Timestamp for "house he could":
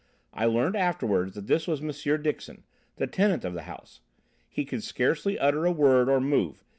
3.69-4.81